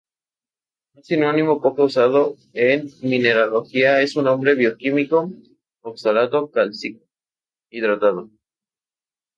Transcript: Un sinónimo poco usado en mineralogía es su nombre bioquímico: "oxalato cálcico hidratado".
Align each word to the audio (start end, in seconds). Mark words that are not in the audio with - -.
Un 0.95 1.03
sinónimo 1.03 1.61
poco 1.61 1.83
usado 1.83 2.33
en 2.53 2.89
mineralogía 3.07 4.01
es 4.01 4.13
su 4.13 4.23
nombre 4.23 4.55
bioquímico: 4.55 5.31
"oxalato 5.81 6.49
cálcico 6.49 7.05
hidratado". 7.69 8.31